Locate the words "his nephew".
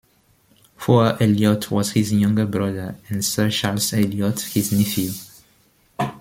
4.39-5.11